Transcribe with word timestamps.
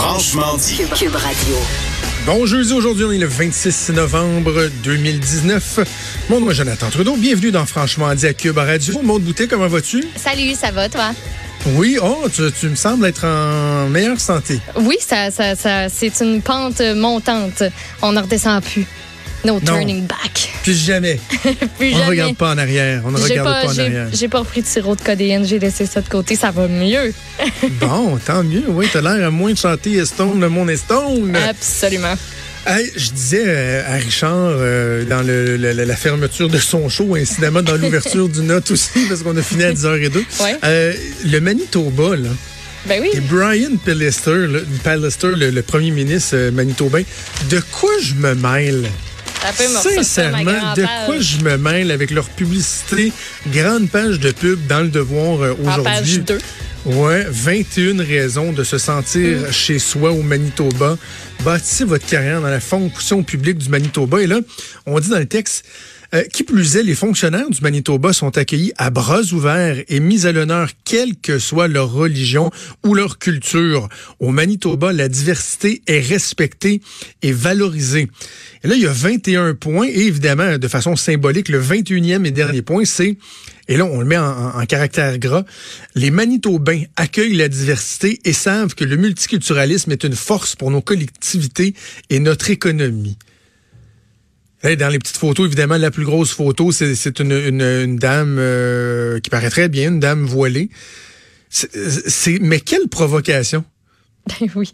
Franchement 0.00 0.56
dit. 0.56 0.78
Cube, 0.78 0.94
Cube 0.94 1.14
Radio. 1.14 1.56
Bon 2.24 2.46
jeudi, 2.46 2.72
aujourd'hui, 2.72 3.04
on 3.04 3.12
est 3.12 3.18
le 3.18 3.26
26 3.26 3.90
novembre 3.90 4.70
2019. 4.82 5.80
Bon, 6.30 6.40
moi, 6.40 6.54
Jonathan 6.54 6.88
Trudeau, 6.88 7.16
bienvenue 7.16 7.50
dans 7.50 7.66
Franchement 7.66 8.14
dit 8.14 8.26
à 8.26 8.32
Cube 8.32 8.56
Radio. 8.56 9.02
Maud 9.02 9.22
Boutet, 9.22 9.46
comment 9.46 9.68
vas-tu? 9.68 10.02
Salut, 10.16 10.54
ça 10.54 10.70
va 10.70 10.88
toi? 10.88 11.10
Oui, 11.74 11.98
oh, 12.02 12.26
tu, 12.34 12.50
tu 12.58 12.70
me 12.70 12.76
sembles 12.76 13.04
être 13.04 13.26
en 13.26 13.90
meilleure 13.90 14.18
santé. 14.18 14.58
Oui, 14.76 14.96
ça, 15.06 15.30
ça, 15.30 15.54
ça, 15.54 15.90
c'est 15.90 16.18
une 16.20 16.40
pente 16.40 16.80
montante. 16.80 17.62
On 18.00 18.12
ne 18.12 18.22
redescend 18.22 18.62
plus. 18.62 18.86
No 19.44 19.58
turning 19.60 20.06
back. 20.06 20.50
Plus 20.62 20.74
jamais. 20.86 21.18
Plus 21.78 21.94
On 21.94 21.98
ne 21.98 22.08
regarde 22.10 22.36
pas 22.36 22.52
en 22.54 22.58
arrière. 22.58 23.02
On 23.06 23.10
ne 23.10 23.18
regarde 23.18 23.48
pas, 23.48 23.62
pas, 23.62 23.72
en 23.72 23.78
arrière. 23.78 24.08
j'ai 24.12 24.28
pas 24.28 24.40
repris 24.40 24.60
de 24.62 24.66
sirop 24.66 24.96
de 24.96 25.00
codéine, 25.00 25.46
j'ai 25.46 25.58
laissé 25.58 25.86
ça 25.86 26.00
de 26.02 26.08
côté, 26.08 26.36
ça 26.36 26.50
va 26.50 26.68
mieux. 26.68 27.12
Bon, 27.80 28.18
tant 28.24 28.44
mieux. 28.44 28.64
Oui, 28.68 28.86
t'as 28.92 29.00
l'air 29.00 29.26
à 29.26 29.30
moins 29.30 29.52
de 29.52 29.58
chanter 29.58 30.04
Stone, 30.04 30.40
le 30.40 30.48
monde 30.50 30.68
est 30.70 30.76
Stone. 30.76 31.34
Absolument. 31.36 32.14
Hey, 32.66 32.90
je 32.94 33.10
disais 33.12 33.44
euh, 33.46 33.82
à 33.88 33.94
Richard 33.96 34.34
euh, 34.36 35.04
dans 35.06 35.22
le, 35.22 35.56
le- 35.56 35.72
la 35.72 35.96
fermeture 35.96 36.50
de 36.50 36.58
son 36.58 36.90
show, 36.90 37.14
incidemment 37.14 37.62
dans 37.62 37.76
l'ouverture 37.76 38.28
du 38.28 38.42
note 38.42 38.70
aussi, 38.70 39.06
parce 39.08 39.22
qu'on 39.22 39.34
a 39.38 39.42
fini 39.42 39.64
à 39.64 39.72
10h02. 39.72 40.16
Ouais. 40.42 40.56
Euh, 40.64 40.92
le 41.24 41.40
Manitoba, 41.40 42.16
là. 42.16 42.28
Ben 42.86 43.00
oui. 43.00 43.08
Et 43.14 43.20
Brian 43.20 43.76
Pallister, 43.82 44.46
Pallister, 44.84 45.32
le, 45.36 45.50
le 45.50 45.62
premier 45.62 45.90
ministre 45.90 46.32
euh, 46.34 46.50
manitobain, 46.50 47.02
de 47.48 47.60
quoi 47.72 47.90
je 48.02 48.14
me 48.14 48.34
mêle? 48.34 48.84
Sincèrement, 49.94 50.74
de 50.74 50.84
quoi 51.06 51.18
je 51.18 51.38
me 51.38 51.56
mêle 51.56 51.90
avec 51.90 52.10
leur 52.10 52.28
publicité, 52.28 53.12
grande 53.48 53.88
page 53.88 54.20
de 54.20 54.30
pub 54.32 54.66
dans 54.66 54.80
le 54.80 54.88
devoir 54.88 55.40
euh, 55.42 55.54
page 55.54 55.78
aujourd'hui. 55.78 56.18
2. 56.18 56.38
Ouais, 56.86 57.26
21 57.28 58.02
raisons 58.02 58.52
de 58.52 58.64
se 58.64 58.78
sentir 58.78 59.38
Mm. 59.38 59.52
chez 59.52 59.78
soi 59.78 60.12
au 60.12 60.22
Manitoba. 60.22 60.96
Bâtissez 61.44 61.84
votre 61.84 62.06
carrière 62.06 62.40
dans 62.40 62.48
la 62.48 62.60
fonction 62.60 63.22
publique 63.22 63.58
du 63.58 63.68
Manitoba. 63.68 64.22
Et 64.22 64.26
là, 64.26 64.40
on 64.86 64.98
dit 64.98 65.08
dans 65.10 65.18
le 65.18 65.26
texte, 65.26 65.64
euh, 66.14 66.22
qui 66.24 66.42
plus 66.42 66.76
est, 66.76 66.82
les 66.82 66.94
fonctionnaires 66.94 67.48
du 67.50 67.60
Manitoba 67.60 68.12
sont 68.12 68.36
accueillis 68.36 68.72
à 68.78 68.90
bras 68.90 69.22
ouverts 69.32 69.82
et 69.88 70.00
mis 70.00 70.26
à 70.26 70.32
l'honneur, 70.32 70.68
quelle 70.84 71.16
que 71.16 71.38
soit 71.38 71.68
leur 71.68 71.92
religion 71.92 72.50
ou 72.84 72.94
leur 72.94 73.18
culture. 73.18 73.88
Au 74.18 74.30
Manitoba, 74.30 74.92
la 74.92 75.08
diversité 75.08 75.82
est 75.86 76.00
respectée 76.00 76.80
et 77.22 77.32
valorisée. 77.32 78.08
Et 78.64 78.68
là, 78.68 78.74
il 78.74 78.82
y 78.82 78.86
a 78.86 78.92
21 78.92 79.54
points 79.54 79.86
et 79.88 80.00
évidemment, 80.00 80.58
de 80.58 80.68
façon 80.68 80.96
symbolique, 80.96 81.48
le 81.48 81.60
21e 81.62 82.24
et 82.26 82.30
dernier 82.32 82.62
point, 82.62 82.84
c'est, 82.84 83.16
et 83.68 83.76
là, 83.76 83.84
on 83.84 84.00
le 84.00 84.06
met 84.06 84.18
en, 84.18 84.24
en- 84.24 84.60
en 84.60 84.66
caractère 84.66 85.16
gras, 85.18 85.44
les 85.94 86.10
Manitobains 86.10 86.82
accueillent 86.96 87.36
la 87.36 87.48
diversité 87.48 88.20
et 88.24 88.32
savent 88.32 88.74
que 88.74 88.84
le 88.84 88.96
multiculturalisme 88.96 89.92
est 89.92 90.02
une 90.04 90.16
force 90.16 90.56
pour 90.56 90.70
nos 90.72 90.80
collectivités 90.82 91.74
et 92.10 92.18
notre 92.18 92.50
économie. 92.50 93.16
Hey, 94.62 94.76
dans 94.76 94.88
les 94.88 94.98
petites 94.98 95.16
photos, 95.16 95.46
évidemment, 95.46 95.78
la 95.78 95.90
plus 95.90 96.04
grosse 96.04 96.32
photo, 96.32 96.70
c'est 96.70 97.18
une, 97.20 97.32
une, 97.32 97.62
une 97.62 97.96
dame 97.96 98.36
euh, 98.38 99.18
qui 99.20 99.30
paraît 99.30 99.48
très 99.48 99.68
bien, 99.70 99.88
une 99.88 100.00
dame 100.00 100.24
voilée. 100.26 100.68
C'est- 101.48 102.38
mais 102.40 102.60
quelle 102.60 102.88
provocation 102.88 103.64
Ben 104.40 104.48
oui. 104.54 104.72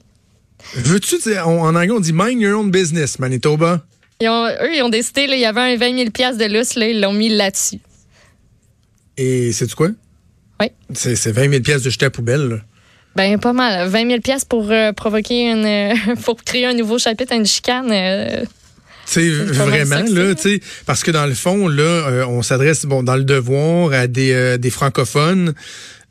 Veux-tu 0.74 1.18
dire, 1.18 1.46
on- 1.48 1.62
en 1.62 1.74
anglais 1.76 1.92
on 1.92 2.00
dit 2.00 2.12
mind 2.12 2.40
your 2.40 2.58
own 2.60 2.70
business, 2.70 3.18
Manitoba? 3.20 3.86
Ils 4.20 4.28
ont- 4.28 4.46
eux, 4.48 4.74
ils 4.74 4.82
ont 4.82 4.88
décidé, 4.88 5.26
là, 5.28 5.36
il 5.36 5.40
y 5.40 5.44
avait 5.44 5.60
un 5.60 5.76
20 5.76 5.96
000 5.96 6.10
piastres 6.10 6.38
de 6.44 6.52
lousse, 6.52 6.74
là, 6.74 6.88
ils 6.88 7.00
l'ont 7.00 7.12
mis 7.12 7.28
là-dessus. 7.28 7.78
Et 9.16 9.52
c'est 9.52 9.72
quoi? 9.74 9.88
Oui. 10.60 10.66
C'est 10.94 11.14
c'est 11.16 11.32
20 11.32 11.48
000 11.50 11.62
pièces 11.62 11.82
de 11.82 11.90
jeter 11.90 12.06
à 12.06 12.10
poubelle. 12.10 12.48
là. 12.48 12.56
Ben, 13.14 13.38
pas 13.38 13.52
mal. 13.52 13.88
20 13.88 14.08
000 14.08 14.20
piastres 14.20 14.48
pour 14.48 14.70
euh, 14.70 14.92
provoquer 14.92 15.50
une. 15.52 16.16
pour 16.24 16.42
créer 16.42 16.66
un 16.66 16.74
nouveau 16.74 16.98
chapitre, 16.98 17.32
une 17.34 17.46
chicane. 17.46 17.90
euh, 17.92 18.44
Tu 19.06 19.20
sais, 19.20 19.44
pas 19.56 19.66
mal 19.66 19.84
vraiment, 19.84 20.14
là, 20.14 20.34
tu 20.34 20.42
sais, 20.42 20.60
parce 20.84 21.02
que 21.04 21.10
dans 21.10 21.26
le 21.26 21.34
fond, 21.34 21.68
là, 21.68 21.82
euh, 21.82 22.26
on 22.26 22.42
s'adresse, 22.42 22.84
bon, 22.86 23.02
dans 23.02 23.16
le 23.16 23.24
devoir 23.24 23.92
à 23.92 24.06
des, 24.06 24.32
euh, 24.32 24.56
des 24.58 24.70
francophones. 24.70 25.54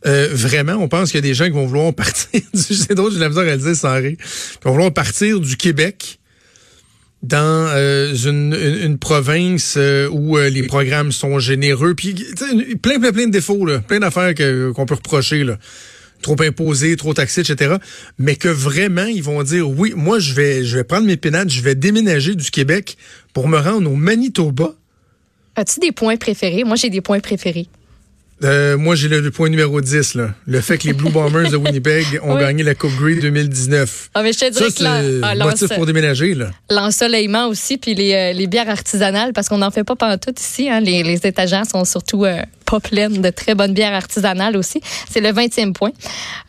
Euh, 0.05 0.29
vraiment, 0.31 0.73
on 0.73 0.87
pense 0.87 1.09
qu'il 1.11 1.17
y 1.17 1.23
a 1.25 1.27
des 1.27 1.33
gens 1.33 1.45
qui 1.45 1.51
vont 1.51 1.65
vouloir 1.65 1.93
partir 1.95 2.39
du, 2.53 2.61
c'est 2.75 2.93
drôle, 2.93 3.11
j'ai 3.11 3.19
la 3.19 3.29
misère 3.29 3.43
à 3.43 3.55
le 3.55 3.57
dire 3.57 3.75
sans 3.75 3.95
rire, 3.95 4.15
qui 4.17 4.59
vont 4.63 4.71
vouloir 4.71 4.93
partir 4.93 5.39
du 5.39 5.57
Québec 5.57 6.19
dans 7.23 7.67
euh, 7.73 8.13
une, 8.13 8.53
une, 8.53 8.83
une 8.83 8.97
province 8.99 9.75
euh, 9.77 10.07
où 10.11 10.37
euh, 10.37 10.49
les 10.49 10.61
programmes 10.63 11.11
sont 11.11 11.39
généreux, 11.39 11.95
puis 11.95 12.13
tu 12.13 12.23
sais, 12.37 12.51
une- 12.53 12.77
plein, 12.77 12.99
plein, 12.99 13.11
plein 13.11 13.25
de 13.25 13.31
défauts, 13.31 13.65
là, 13.65 13.79
plein 13.79 13.99
d'affaires 13.99 14.33
qu'on 14.75 14.85
peut 14.85 14.93
reprocher, 14.95 15.43
là. 15.43 15.57
Trop 16.25 16.41
imposé, 16.41 16.95
trop 16.95 17.13
taxé, 17.13 17.41
etc. 17.41 17.75
Mais 18.17 18.35
que 18.35 18.47
vraiment, 18.47 19.05
ils 19.05 19.21
vont 19.21 19.43
dire, 19.43 19.69
oui, 19.69 19.93
moi, 19.95 20.17
je 20.17 20.33
vais, 20.33 20.63
je 20.63 20.77
vais 20.77 20.83
prendre 20.83 21.05
mes 21.05 21.17
pénates, 21.17 21.51
je 21.51 21.61
vais 21.61 21.75
déménager 21.75 22.33
du 22.33 22.49
Québec 22.49 22.97
pour 23.31 23.47
me 23.47 23.59
rendre 23.59 23.91
au 23.91 23.95
Manitoba. 23.95 24.73
As-tu 25.55 25.79
des 25.81 25.91
points 25.91 26.17
préférés? 26.17 26.63
Moi, 26.63 26.77
j'ai 26.77 26.89
des 26.89 27.01
points 27.01 27.19
préférés. 27.19 27.67
Euh, 28.43 28.77
moi, 28.77 28.95
j'ai 28.95 29.07
le, 29.07 29.21
le 29.21 29.31
point 29.31 29.47
numéro 29.47 29.79
10, 29.79 30.15
là. 30.15 30.35
Le 30.45 30.59
fait 30.59 30.77
que 30.77 30.87
les 30.87 30.93
Blue 30.93 31.09
Bombers 31.09 31.49
de 31.49 31.55
Winnipeg 31.55 32.19
ont 32.23 32.33
Oui. 32.35 32.41
gagné 32.41 32.63
la 32.63 32.75
Coupe 32.75 32.91
Grey 32.99 33.15
2019. 33.15 34.09
Ah, 34.13 34.23
mais 34.23 34.33
je 34.33 34.39
te 34.39 34.45
Ça, 34.45 34.49
dirais 34.51 34.71
que 34.73 35.21
ah, 35.23 35.35
motif 35.35 35.69
pour 35.73 35.85
déménager, 35.85 36.35
là. 36.35 36.51
l'ensoleillement 36.69 37.47
aussi, 37.47 37.77
puis 37.77 37.95
les, 37.95 38.13
euh, 38.13 38.33
les 38.33 38.47
bières 38.47 38.69
artisanales, 38.69 39.31
parce 39.31 39.47
qu'on 39.47 39.59
n'en 39.59 39.71
fait 39.71 39.85
pas 39.85 39.95
pantoute 39.95 40.37
ici. 40.41 40.69
Hein. 40.69 40.81
Les, 40.81 41.01
les 41.03 41.25
étagères 41.25 41.65
sont 41.65 41.85
surtout 41.85 42.25
euh, 42.25 42.41
pas 42.65 42.81
pleines 42.81 43.21
de 43.21 43.29
très 43.29 43.55
bonnes 43.55 43.73
bières 43.73 43.93
artisanales 43.93 44.57
aussi. 44.57 44.81
C'est 45.09 45.21
le 45.21 45.29
20e 45.29 45.71
point. 45.71 45.91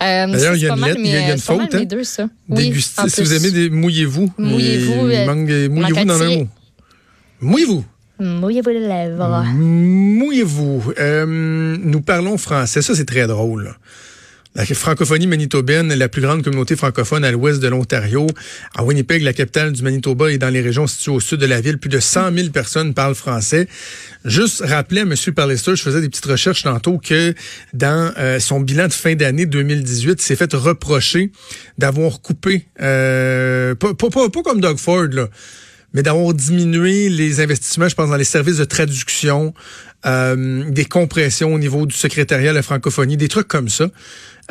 Euh, 0.03 0.27
D'ailleurs, 0.27 0.57
il 0.57 0.63
y 0.63 0.69
a 0.69 0.75
une 0.75 0.85
lettre, 0.85 1.01
il 1.05 1.07
y 1.11 1.17
a- 1.17 1.33
une 1.35 1.39
faute, 1.39 1.73
hein. 1.73 1.85
deux, 1.85 2.03
ça. 2.03 2.27
Oui, 2.49 2.75
Si 2.83 3.21
vous 3.23 3.33
aimez 3.33 3.53
des 3.53 3.71
mouillez-vous. 3.71 4.33
Mouillez-vous, 4.39 5.03
Mouillez-vous 5.05 6.05
dans 6.05 6.21
un 6.23 6.35
mot. 6.37 6.49
Mouillez-vous. 7.41 7.85
Mouillez-vous 8.19 8.71
les 8.71 8.81
lèvres. 8.81 9.45
Mouillez-vous. 9.55 10.93
Euh, 10.99 11.27
nous 11.79 12.01
parlons 12.01 12.39
français. 12.39 12.81
Ça, 12.83 12.95
c'est 12.95 13.05
très 13.05 13.27
drôle. 13.27 13.75
La 14.57 14.65
francophonie 14.65 15.27
manitobaine, 15.27 15.93
la 15.93 16.09
plus 16.09 16.23
grande 16.23 16.43
communauté 16.43 16.77
francophone 16.77 17.27
à 17.27 17.31
l'ouest 17.31 17.61
de 17.61 17.69
l'Ontario. 17.69 18.27
À 18.75 18.85
Winnipeg, 18.85 19.21
la 19.21 19.35
capitale 19.35 19.73
du 19.73 19.83
Manitoba 19.83 20.33
et 20.33 20.39
dans 20.39 20.49
les 20.49 20.63
régions 20.63 20.87
situées 20.87 21.13
au 21.13 21.21
sud 21.21 21.41
de 21.41 21.45
la 21.45 21.61
ville, 21.61 21.77
plus 21.77 21.91
de 21.91 22.01
100 22.01 22.33
000 22.33 22.49
personnes 22.49 22.95
parlent 22.95 23.15
français. 23.15 23.69
Juste 24.25 24.63
rappeler 24.65 25.03
à 25.03 25.05
M. 25.05 25.15
Pallister, 25.35 25.77
je 25.77 25.83
faisais 25.83 26.01
des 26.01 26.09
petites 26.09 26.25
recherches 26.25 26.63
tantôt, 26.63 26.97
que 26.97 27.35
dans 27.75 28.15
euh, 28.17 28.41
son 28.41 28.61
bilan 28.61 28.89
de 28.89 28.95
fin 28.95 29.15
d'année 29.15 29.45
2018, 29.45 30.13
il 30.13 30.23
s'est 30.23 30.37
fait 30.37 30.55
reprocher 30.55 31.33
d'avoir 31.77 32.23
coupé, 32.23 32.67
euh, 32.81 33.75
pas 33.75 33.93
comme 34.43 34.63
Doug 34.63 34.79
Ford, 34.79 35.09
là, 35.13 35.29
mais 35.93 36.03
d'avoir 36.03 36.35
diminué 36.35 37.09
les 37.09 37.41
investissements, 37.41 37.89
je 37.89 37.95
pense, 37.95 38.11
dans 38.11 38.17
les 38.17 38.25
services 38.25 38.59
de 38.59 38.65
traduction, 38.65 39.55
euh, 40.05 40.71
des 40.71 40.85
compressions 40.85 41.55
au 41.55 41.59
niveau 41.59 41.87
du 41.87 41.97
secrétariat 41.97 42.51
à 42.51 42.55
la 42.55 42.63
francophonie, 42.63 43.17
des 43.17 43.29
trucs 43.29 43.49
comme 43.49 43.69
ça. 43.69 43.89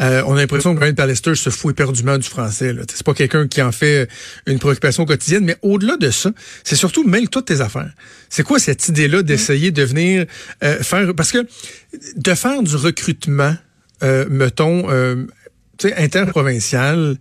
Euh, 0.02 0.22
on 0.28 0.36
a 0.36 0.40
l'impression 0.40 0.74
que 0.74 0.80
Brian 0.80 0.94
Pallister 0.94 1.36
se 1.36 1.50
fout 1.50 1.72
éperdument 1.72 2.18
du 2.18 2.28
français. 2.28 2.76
C'est 2.94 3.06
pas 3.06 3.14
quelqu'un 3.14 3.48
qui 3.48 3.62
en 3.62 3.72
fait 3.72 4.10
une 4.46 4.60
préoccupation 4.60 5.06
quotidienne, 5.06 5.46
mais 5.46 5.56
au-delà 5.62 5.96
de 5.98 6.10
ça, 6.10 6.32
c'est 6.64 6.76
surtout 6.76 7.08
mêle-toi 7.08 7.42
de 7.42 7.46
tes 7.46 7.62
affaires. 7.62 7.92
C'est 8.30 8.44
quoi 8.44 8.60
cette 8.60 8.88
idée-là 8.90 9.24
d'essayer 9.24 9.72
de 9.72 9.84
venir 9.84 10.26
euh, 10.64 10.84
faire... 10.84 11.14
Parce 11.16 11.32
que 11.32 11.48
de 12.18 12.34
faire 12.34 12.62
du 12.62 12.76
recrutement, 12.76 13.56
euh, 14.04 14.26
mettons, 14.30 14.90
euh, 14.90 15.26
interprovincial, 15.96 17.18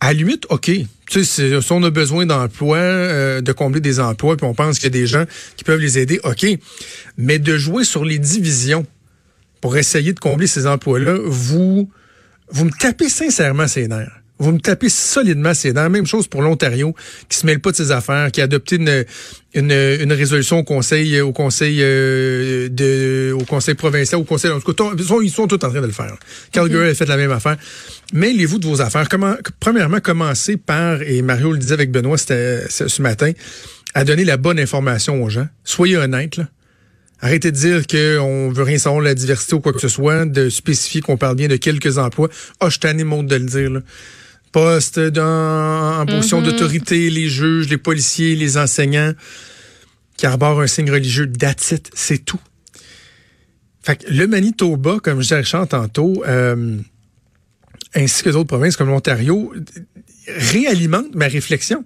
à 0.00 0.08
la 0.08 0.12
limite, 0.14 0.46
OK. 0.50 0.70
Tu 1.08 1.24
sais, 1.24 1.60
si 1.60 1.72
on 1.72 1.82
a 1.82 1.90
besoin 1.90 2.26
d'emplois, 2.26 2.78
euh, 2.78 3.40
de 3.40 3.52
combler 3.52 3.80
des 3.80 4.00
emplois, 4.00 4.36
puis 4.36 4.46
on 4.46 4.54
pense 4.54 4.78
qu'il 4.78 4.84
y 4.84 4.96
a 4.96 5.00
des 5.00 5.06
gens 5.06 5.24
qui 5.56 5.64
peuvent 5.64 5.80
les 5.80 5.98
aider, 5.98 6.20
OK. 6.24 6.46
Mais 7.16 7.38
de 7.38 7.56
jouer 7.56 7.84
sur 7.84 8.04
les 8.04 8.18
divisions 8.18 8.86
pour 9.60 9.76
essayer 9.76 10.12
de 10.12 10.20
combler 10.20 10.46
ces 10.46 10.66
emplois-là, 10.66 11.18
vous, 11.24 11.90
vous 12.50 12.64
me 12.64 12.70
tapez 12.78 13.08
sincèrement 13.08 13.68
ces 13.68 13.88
nerfs. 13.88 14.23
Vous 14.38 14.50
me 14.50 14.58
tapez 14.58 14.88
solidement, 14.88 15.54
c'est 15.54 15.72
dans 15.72 15.84
la 15.84 15.88
même 15.88 16.06
chose 16.06 16.26
pour 16.26 16.42
l'Ontario, 16.42 16.92
qui 17.28 17.38
se 17.38 17.46
mêle 17.46 17.60
pas 17.60 17.70
de 17.70 17.76
ses 17.76 17.92
affaires, 17.92 18.32
qui 18.32 18.40
a 18.40 18.44
adopté 18.44 18.76
une, 18.76 19.04
une, 19.54 19.70
une 19.70 20.12
résolution 20.12 20.58
au 20.58 20.64
conseil, 20.64 21.20
au 21.20 21.32
conseil 21.32 21.78
euh, 21.80 22.68
de, 22.68 23.32
au 23.32 23.44
conseil 23.44 23.76
provincial, 23.76 24.20
au 24.20 24.24
conseil, 24.24 24.50
en 24.50 24.58
tout 24.58 24.72
cas, 24.72 24.84
ils 24.98 25.04
sont, 25.04 25.20
ils 25.20 25.30
sont 25.30 25.46
tous 25.46 25.54
en 25.64 25.70
train 25.70 25.80
de 25.80 25.86
le 25.86 25.92
faire. 25.92 26.16
Calgary 26.50 26.90
a 26.90 26.94
fait 26.94 27.06
la 27.06 27.16
même 27.16 27.30
affaire. 27.30 27.56
Mêlez-vous 28.12 28.58
de 28.58 28.66
vos 28.66 28.80
affaires. 28.80 29.08
Comment, 29.08 29.36
premièrement, 29.60 30.00
commencez 30.00 30.56
par, 30.56 31.00
et 31.02 31.22
Mario 31.22 31.52
le 31.52 31.58
disait 31.58 31.74
avec 31.74 31.92
Benoît 31.92 32.18
c'était 32.18 32.64
ce 32.68 33.02
matin, 33.02 33.30
à 33.94 34.04
donner 34.04 34.24
la 34.24 34.36
bonne 34.36 34.58
information 34.58 35.22
aux 35.22 35.28
gens. 35.28 35.46
Soyez 35.62 35.96
honnêtes, 35.96 36.38
là. 36.38 36.48
Arrêtez 37.20 37.52
de 37.52 37.56
dire 37.56 37.86
qu'on 37.86 38.50
veut 38.50 38.64
rien 38.64 38.78
savoir 38.78 39.00
de 39.00 39.06
la 39.06 39.14
diversité 39.14 39.54
ou 39.54 39.60
quoi 39.60 39.72
que 39.72 39.80
ce 39.80 39.88
soit, 39.88 40.26
de 40.26 40.50
spécifier 40.50 41.00
qu'on 41.00 41.16
parle 41.16 41.36
bien 41.36 41.46
de 41.46 41.56
quelques 41.56 41.96
emplois. 41.98 42.28
Ah, 42.58 42.66
oh, 42.66 42.70
je 42.70 42.78
t'en 42.78 42.92
de 42.92 43.36
le 43.36 43.44
dire, 43.44 43.70
là 43.70 43.80
postes 44.54 45.00
dans, 45.00 46.00
en 46.00 46.06
position 46.06 46.40
mm-hmm. 46.40 46.44
d'autorité, 46.44 47.10
les 47.10 47.28
juges, 47.28 47.68
les 47.68 47.76
policiers, 47.76 48.36
les 48.36 48.56
enseignants 48.56 49.12
qui 50.16 50.26
arborent 50.26 50.60
un 50.60 50.68
signe 50.68 50.92
religieux, 50.92 51.26
that's 51.26 51.74
c'est 51.92 52.24
tout. 52.24 52.38
Fait 53.82 53.96
que 53.96 54.12
le 54.12 54.28
Manitoba, 54.28 55.00
comme 55.02 55.20
je 55.20 55.34
disais 55.34 55.66
tantôt, 55.66 56.22
euh, 56.24 56.78
ainsi 57.96 58.22
que 58.22 58.30
d'autres 58.30 58.46
provinces 58.46 58.76
comme 58.76 58.90
l'Ontario, 58.90 59.52
réalimente 60.28 61.16
ma 61.16 61.26
réflexion. 61.26 61.84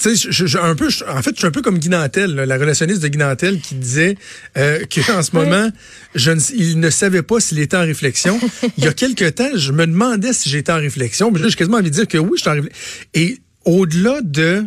Tu 0.00 0.16
sais, 0.16 0.30
je, 0.30 0.56
un 0.56 0.74
peu, 0.74 0.88
en 1.08 1.22
fait, 1.22 1.32
je 1.32 1.38
suis 1.38 1.46
un 1.46 1.50
peu 1.50 1.60
comme 1.60 1.78
Guy 1.78 1.90
Nantel, 1.90 2.34
la 2.34 2.56
relationniste 2.56 3.02
de 3.02 3.08
Guy 3.08 3.18
Nantel, 3.18 3.60
qui 3.60 3.74
disait 3.74 4.16
euh, 4.56 4.80
qu'en 5.06 5.22
ce 5.22 5.36
moment, 5.36 5.70
je 6.14 6.30
ne, 6.30 6.40
il 6.56 6.80
ne 6.80 6.88
savait 6.88 7.22
pas 7.22 7.38
s'il 7.38 7.58
était 7.58 7.76
en 7.76 7.82
réflexion. 7.82 8.40
il 8.78 8.84
y 8.84 8.88
a 8.88 8.94
quelques 8.94 9.34
temps, 9.34 9.50
je 9.54 9.72
me 9.72 9.86
demandais 9.86 10.32
si 10.32 10.48
j'étais 10.48 10.72
en 10.72 10.76
réflexion. 10.78 11.30
Mais 11.30 11.38
j'ai 11.42 11.54
quasiment 11.54 11.76
envie 11.76 11.90
de 11.90 11.94
dire 11.94 12.08
que 12.08 12.16
oui, 12.16 12.30
je 12.36 12.40
suis 12.40 12.50
en 12.50 12.54
réflexion. 12.54 12.80
Et 13.12 13.40
au-delà 13.66 14.20
de, 14.22 14.64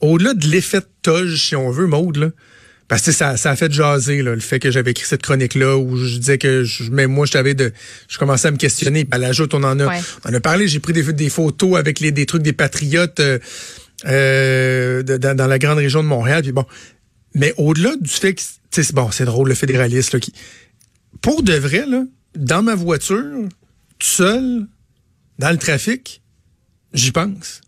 au-delà 0.00 0.32
de 0.32 0.46
l'effet 0.46 0.80
de 0.80 0.86
toge, 1.02 1.36
si 1.36 1.54
on 1.54 1.70
veut, 1.70 1.86
Maude, 1.86 2.16
là, 2.16 2.30
parce 2.88 3.02
que 3.02 3.12
ça, 3.12 3.36
ça 3.36 3.50
a 3.50 3.56
fait 3.56 3.70
jaser 3.70 4.22
là, 4.22 4.34
le 4.34 4.40
fait 4.40 4.60
que 4.60 4.70
j'avais 4.70 4.92
écrit 4.92 5.06
cette 5.06 5.22
chronique-là 5.22 5.76
où 5.76 5.96
je 5.96 6.18
disais 6.18 6.38
que 6.38 6.62
je, 6.62 6.90
même 6.90 7.10
moi, 7.10 7.26
je 7.26 7.32
t'avais 7.32 7.54
de. 7.54 7.72
Je 8.08 8.16
commençais 8.16 8.48
à 8.48 8.50
me 8.52 8.56
questionner. 8.56 9.06
À 9.10 9.18
l'ajout, 9.18 9.48
on 9.52 9.64
en 9.64 9.78
a. 9.80 10.00
On 10.24 10.30
en 10.30 10.34
a 10.34 10.40
parlé, 10.40 10.68
j'ai 10.68 10.78
pris 10.78 10.92
des, 10.92 11.12
des 11.12 11.28
photos 11.28 11.76
avec 11.76 12.00
les, 12.00 12.12
des 12.12 12.26
trucs 12.26 12.42
des 12.42 12.52
patriotes. 12.52 13.20
Euh, 13.20 13.38
euh, 14.04 15.02
dans, 15.02 15.46
la 15.46 15.58
grande 15.58 15.78
région 15.78 16.02
de 16.02 16.08
Montréal. 16.08 16.42
Puis 16.42 16.52
bon, 16.52 16.66
mais 17.34 17.54
au-delà 17.56 17.96
du 17.96 18.10
fait 18.10 18.34
que 18.34 18.42
c'est 18.70 18.94
bon, 18.94 19.10
c'est 19.10 19.24
drôle 19.24 19.48
le 19.48 19.54
fédéraliste 19.54 20.12
là, 20.12 20.20
qui, 20.20 20.32
pour 21.22 21.42
de 21.42 21.54
vrai 21.54 21.86
là, 21.86 22.04
dans 22.34 22.62
ma 22.62 22.74
voiture, 22.74 23.48
tout 23.98 24.06
seul, 24.06 24.66
dans 25.38 25.50
le 25.50 25.58
trafic, 25.58 26.22
j'y 26.92 27.12
pense. 27.12 27.60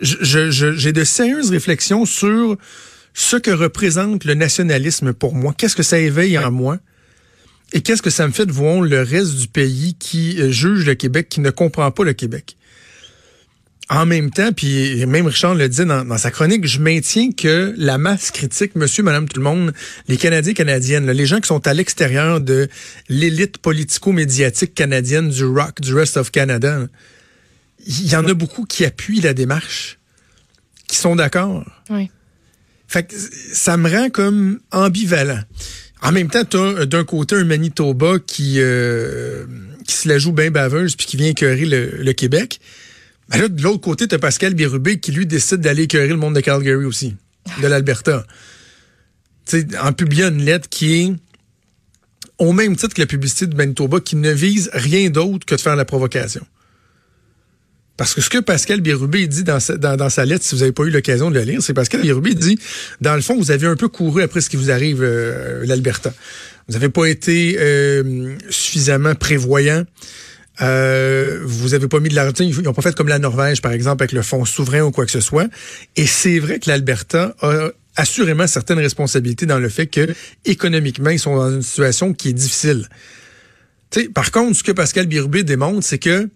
J'ai 0.00 0.92
de 0.92 1.04
sérieuses 1.04 1.50
réflexions 1.50 2.06
sur 2.06 2.56
ce 3.12 3.36
que 3.36 3.50
représente 3.50 4.24
le 4.24 4.34
nationalisme 4.34 5.12
pour 5.12 5.34
moi. 5.34 5.52
Qu'est-ce 5.56 5.76
que 5.76 5.82
ça 5.82 5.98
éveille 5.98 6.38
en 6.38 6.50
moi? 6.50 6.78
Et 7.72 7.82
qu'est-ce 7.82 8.02
que 8.02 8.10
ça 8.10 8.26
me 8.26 8.32
fait 8.32 8.46
de 8.46 8.52
voir 8.52 8.80
le 8.80 9.02
reste 9.02 9.36
du 9.36 9.46
pays 9.46 9.94
qui 9.94 10.40
euh, 10.40 10.50
juge 10.50 10.86
le 10.86 10.94
Québec, 10.94 11.28
qui 11.28 11.40
ne 11.40 11.50
comprend 11.50 11.90
pas 11.90 12.04
le 12.04 12.14
Québec? 12.14 12.56
En 13.90 14.06
même 14.06 14.30
temps, 14.30 14.52
puis 14.52 15.04
même 15.04 15.26
Richard 15.26 15.56
le 15.56 15.68
dit 15.68 15.84
dans, 15.84 16.16
sa 16.16 16.30
chronique, 16.30 16.64
je 16.64 16.78
maintiens 16.78 17.32
que 17.32 17.74
la 17.76 17.98
masse 17.98 18.30
critique, 18.30 18.76
monsieur, 18.76 19.02
madame, 19.02 19.28
tout 19.28 19.40
le 19.40 19.42
monde, 19.42 19.72
les 20.06 20.16
Canadiens, 20.16 20.52
Canadiennes, 20.52 21.10
les 21.10 21.26
gens 21.26 21.40
qui 21.40 21.48
sont 21.48 21.66
à 21.66 21.74
l'extérieur 21.74 22.40
de 22.40 22.68
l'élite 23.08 23.58
politico-médiatique 23.58 24.74
canadienne 24.74 25.28
du 25.28 25.44
rock, 25.44 25.80
du 25.80 25.92
rest 25.92 26.16
of 26.18 26.30
Canada, 26.30 26.86
il 27.84 28.06
y 28.06 28.14
en 28.14 28.24
a 28.28 28.32
beaucoup 28.32 28.64
qui 28.64 28.84
appuient 28.84 29.22
la 29.22 29.34
démarche, 29.34 29.98
qui 30.86 30.94
sont 30.94 31.16
d'accord. 31.16 31.64
Oui. 31.88 32.12
Fait 32.86 33.02
que 33.02 33.14
ça 33.52 33.76
me 33.76 33.90
rend 33.90 34.08
comme 34.08 34.60
ambivalent. 34.70 35.42
En 36.00 36.12
même 36.12 36.30
temps, 36.30 36.44
tu 36.44 36.58
as 36.58 36.86
d'un 36.86 37.02
côté 37.02 37.34
un 37.34 37.44
Manitoba 37.44 38.20
qui, 38.24 38.54
euh, 38.58 39.46
qui 39.84 39.96
se 39.96 40.08
la 40.08 40.18
joue 40.18 40.30
bien 40.30 40.52
baveuse 40.52 40.94
puis 40.94 41.06
qui 41.06 41.16
vient 41.16 41.28
écœurer 41.28 41.66
le 41.66 42.12
Québec. 42.12 42.60
Ben 43.30 43.40
là, 43.40 43.48
de 43.48 43.62
l'autre 43.62 43.80
côté, 43.80 44.08
tu 44.08 44.14
as 44.14 44.18
Pascal 44.18 44.54
Bérubé 44.54 44.98
qui, 44.98 45.12
lui, 45.12 45.26
décide 45.26 45.60
d'aller 45.60 45.84
écœurer 45.84 46.08
le 46.08 46.16
monde 46.16 46.34
de 46.34 46.40
Calgary 46.40 46.84
aussi, 46.84 47.16
de 47.62 47.66
l'Alberta. 47.66 48.26
en 49.82 49.92
publiant 49.92 50.28
une 50.28 50.44
lettre 50.44 50.68
qui 50.68 50.94
est 50.94 51.12
au 52.38 52.52
même 52.52 52.74
titre 52.76 52.94
que 52.94 53.00
la 53.00 53.06
publicité 53.06 53.46
de 53.46 53.54
Manitoba, 53.54 54.00
qui 54.00 54.16
ne 54.16 54.30
vise 54.30 54.70
rien 54.72 55.10
d'autre 55.10 55.44
que 55.46 55.54
de 55.54 55.60
faire 55.60 55.76
la 55.76 55.84
provocation. 55.84 56.44
Parce 57.96 58.14
que 58.14 58.22
ce 58.22 58.30
que 58.30 58.38
Pascal 58.38 58.80
Bérubé 58.80 59.26
dit 59.26 59.44
dans 59.44 59.60
sa, 59.60 59.76
dans, 59.76 60.08
sa 60.08 60.24
lettre, 60.24 60.42
si 60.42 60.54
vous 60.54 60.62
n'avez 60.62 60.72
pas 60.72 60.84
eu 60.84 60.90
l'occasion 60.90 61.30
de 61.30 61.38
le 61.38 61.44
lire, 61.44 61.62
c'est 61.62 61.74
Pascal 61.74 62.00
Bérubé 62.00 62.34
dit, 62.34 62.58
dans 63.02 63.14
le 63.14 63.20
fond, 63.20 63.36
vous 63.36 63.50
avez 63.50 63.66
un 63.66 63.76
peu 63.76 63.88
couru 63.88 64.22
après 64.22 64.40
ce 64.40 64.48
qui 64.48 64.56
vous 64.56 64.70
arrive, 64.70 65.02
euh, 65.02 65.66
l'Alberta. 65.66 66.10
Vous 66.66 66.74
n'avez 66.74 66.88
pas 66.88 67.04
été 67.04 67.58
euh, 67.60 68.36
suffisamment 68.48 69.14
prévoyant. 69.14 69.84
Euh, 70.62 71.40
vous 71.44 71.74
avez 71.74 71.88
pas 71.88 72.00
mis 72.00 72.08
de 72.08 72.14
l'argent, 72.14 72.34
ils 72.40 72.60
n'ont 72.60 72.74
pas 72.74 72.82
fait 72.82 72.94
comme 72.94 73.08
la 73.08 73.18
Norvège, 73.18 73.62
par 73.62 73.72
exemple, 73.72 74.02
avec 74.02 74.12
le 74.12 74.22
fonds 74.22 74.44
souverain 74.44 74.82
ou 74.82 74.90
quoi 74.90 75.06
que 75.06 75.10
ce 75.10 75.20
soit. 75.20 75.48
Et 75.96 76.06
c'est 76.06 76.38
vrai 76.38 76.58
que 76.58 76.68
l'Alberta 76.68 77.34
a 77.40 77.70
assurément 77.96 78.46
certaines 78.46 78.78
responsabilités 78.78 79.46
dans 79.46 79.58
le 79.58 79.68
fait 79.68 79.86
que 79.86 80.14
économiquement, 80.44 81.10
ils 81.10 81.18
sont 81.18 81.36
dans 81.36 81.50
une 81.50 81.62
situation 81.62 82.12
qui 82.12 82.28
est 82.28 82.34
difficile. 82.34 82.88
par 84.14 84.30
contre, 84.30 84.56
ce 84.56 84.62
que 84.62 84.72
Pascal 84.72 85.06
Birubé 85.06 85.42
démontre, 85.42 85.84
c'est 85.84 85.98
que 85.98 86.28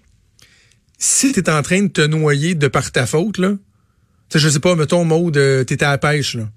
si 0.99 1.33
tu 1.33 1.41
es 1.41 1.51
en 1.51 1.63
train 1.63 1.83
de 1.83 1.89
te 1.89 2.01
noyer 2.01 2.55
de 2.55 2.69
par 2.69 2.91
ta 2.91 3.07
faute, 3.07 3.39
là, 3.39 3.55
je 4.35 4.49
sais 4.49 4.61
pas, 4.61 4.75
mettons, 4.75 5.05
mode, 5.05 5.37
euh, 5.37 5.65
t'étais 5.65 5.85
à 5.85 5.93
la 5.93 5.99
pêche, 5.99 6.35
là 6.35 6.49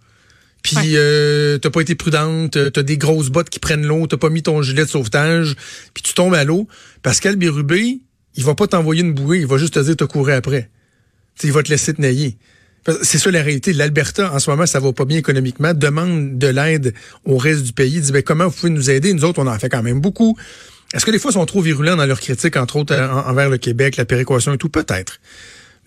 puis 0.63 0.75
euh, 0.95 1.57
t'as 1.57 1.69
pas 1.69 1.81
été 1.81 1.95
prudente, 1.95 2.57
t'as 2.73 2.83
des 2.83 2.97
grosses 2.97 3.29
bottes 3.29 3.49
qui 3.49 3.59
prennent 3.59 3.85
l'eau, 3.85 4.07
t'as 4.07 4.17
pas 4.17 4.29
mis 4.29 4.43
ton 4.43 4.61
gilet 4.61 4.83
de 4.83 4.89
sauvetage, 4.89 5.55
puis 5.93 6.03
tu 6.03 6.13
tombes 6.13 6.33
à 6.33 6.43
l'eau. 6.43 6.67
Pascal 7.03 7.35
Bérubé, 7.35 7.99
il 8.35 8.43
va 8.43 8.55
pas 8.55 8.67
t'envoyer 8.67 9.01
une 9.01 9.13
bouée, 9.13 9.39
il 9.39 9.47
va 9.47 9.57
juste 9.57 9.75
te 9.75 9.79
dire 9.79 9.95
t'as 9.95 10.07
couru 10.07 10.33
après. 10.33 10.69
T'sais, 11.37 11.47
il 11.47 11.53
va 11.53 11.63
te 11.63 11.69
laisser 11.69 11.93
te 11.93 12.01
nailler. 12.01 12.37
C'est 13.01 13.17
ça 13.17 13.29
la 13.31 13.43
réalité. 13.43 13.73
L'Alberta, 13.73 14.33
en 14.33 14.39
ce 14.39 14.49
moment, 14.49 14.65
ça 14.65 14.79
va 14.79 14.93
pas 14.93 15.05
bien 15.05 15.17
économiquement, 15.17 15.73
demande 15.73 16.37
de 16.37 16.47
l'aide 16.47 16.93
au 17.25 17.37
reste 17.37 17.63
du 17.63 17.73
pays. 17.73 17.99
Dit, 17.99 18.11
ben, 18.11 18.23
comment 18.23 18.47
vous 18.47 18.55
pouvez 18.55 18.69
nous 18.69 18.89
aider? 18.89 19.13
Nous 19.13 19.25
autres, 19.25 19.41
on 19.41 19.47
en 19.47 19.59
fait 19.59 19.67
quand 19.67 19.83
même 19.83 19.99
beaucoup. 19.99 20.37
Est-ce 20.93 21.05
que 21.05 21.11
des 21.11 21.19
fois, 21.19 21.31
ils 21.31 21.33
sont 21.33 21.45
trop 21.45 21.61
virulents 21.61 21.97
dans 21.97 22.05
leurs 22.05 22.21
critiques, 22.21 22.55
entre 22.55 22.77
autres, 22.77 22.95
envers 22.95 23.49
le 23.49 23.57
Québec, 23.57 23.97
la 23.97 24.05
péréquation 24.05 24.53
et 24.53 24.57
tout? 24.57 24.69
Peut-être. 24.69 25.19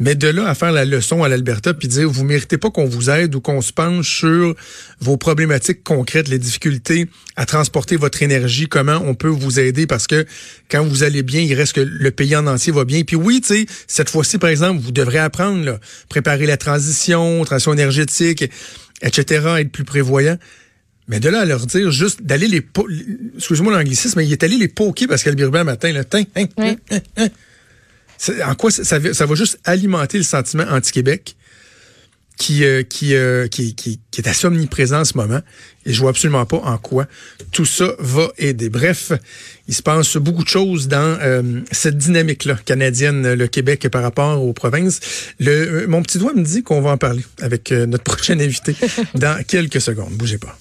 Mais 0.01 0.15
de 0.15 0.29
là 0.29 0.49
à 0.49 0.55
faire 0.55 0.73
la 0.73 0.87
leçon 0.87 1.23
à 1.23 1.29
l'Alberta 1.29 1.75
puis 1.75 1.87
dire 1.87 2.11
vous 2.11 2.25
méritez 2.25 2.57
pas 2.57 2.71
qu'on 2.71 2.87
vous 2.87 3.11
aide 3.11 3.35
ou 3.35 3.41
qu'on 3.43 3.61
se 3.61 3.71
penche 3.71 4.19
sur 4.19 4.57
vos 4.99 5.19
problématiques 5.19 5.85
concrètes, 5.85 6.29
les 6.29 6.39
difficultés 6.39 7.07
à 7.37 7.45
transporter 7.45 7.97
votre 7.97 8.23
énergie, 8.23 8.67
comment 8.67 9.03
on 9.05 9.15
peut 9.15 9.29
vous 9.29 9.61
aider 9.61 9.87
parce 9.87 10.07
que 10.07 10.25
quand 10.71 10.83
vous 10.83 11.03
allez 11.03 11.23
bien, 11.23 11.43
il 11.43 11.53
reste 11.53 11.75
que 11.75 11.83
le 11.83 12.11
pays 12.11 12.35
en 12.35 12.47
entier 12.47 12.73
va 12.73 12.87
bien. 12.87 13.03
Puis 13.03 13.15
oui, 13.15 13.43
tu 13.43 13.55
sais, 13.55 13.67
cette 13.87 14.09
fois-ci 14.09 14.39
par 14.39 14.49
exemple, 14.49 14.81
vous 14.81 14.91
devrez 14.91 15.19
apprendre 15.19 15.63
là, 15.67 15.79
préparer 16.09 16.47
la 16.47 16.57
transition, 16.57 17.45
transition 17.45 17.75
énergétique, 17.75 18.51
etc., 19.03 19.47
être 19.59 19.71
plus 19.71 19.85
prévoyant. 19.85 20.39
Mais 21.09 21.21
de 21.21 21.29
là 21.29 21.41
à 21.41 21.45
leur 21.45 21.67
dire 21.67 21.91
juste 21.91 22.23
d'aller 22.23 22.49
les 22.49 22.65
excusez-moi 23.37 23.77
l'anglicisme, 23.77 24.19
mais 24.19 24.27
il 24.27 24.33
est 24.33 24.43
allé 24.45 24.57
les 24.57 24.69
poker 24.69 25.09
parce 25.09 25.23
qu'elle 25.23 25.37
un 25.43 25.65
matin, 25.65 25.93
là, 25.93 26.05
hein, 26.15 26.25
hein, 26.57 26.77
hein, 27.19 27.29
en 28.45 28.55
quoi 28.55 28.71
ça, 28.71 28.85
ça, 28.85 29.27
va 29.27 29.35
juste 29.35 29.59
alimenter 29.65 30.19
le 30.19 30.25
sentiment 30.25 30.65
anti-Québec 30.71 31.37
qui, 32.41 32.65
euh, 32.65 32.83
qui, 32.83 33.15
euh, 33.15 33.49
qui, 33.49 33.75
qui, 33.75 34.01
qui, 34.11 34.21
est 34.21 34.29
assez 34.29 34.47
omniprésent 34.47 35.01
en 35.01 35.05
ce 35.05 35.17
moment. 35.17 35.41
Et 35.85 35.93
je 35.93 36.01
vois 36.01 36.11
absolument 36.11 36.47
pas 36.47 36.57
en 36.57 36.79
quoi 36.79 37.07
tout 37.53 37.67
ça 37.67 37.93
va 37.99 38.29
aider. 38.39 38.71
Bref, 38.71 39.13
il 39.69 39.75
se 39.75 39.83
passe 39.83 40.17
beaucoup 40.17 40.43
de 40.43 40.49
choses 40.49 40.89
dans 40.89 41.19
euh, 41.21 41.61
cette 41.71 41.99
dynamique-là 41.99 42.57
canadienne, 42.65 43.35
le 43.35 43.47
Québec 43.47 43.89
par 43.91 44.03
rapport 44.03 44.43
aux 44.43 44.55
provinces. 44.55 45.01
Le, 45.39 45.87
mon 45.87 46.03
petit 46.03 46.19
doigt 46.19 46.33
me 46.33 46.43
dit 46.43 46.63
qu'on 46.63 46.81
va 46.81 46.93
en 46.93 46.99
parler 46.99 47.25
avec 47.43 47.73
notre 47.73 48.05
prochain 48.05 48.39
invité 48.41 48.75
dans 49.15 49.43
quelques 49.45 49.81
secondes. 49.81 50.13
Bougez 50.13 50.39
pas. 50.39 50.59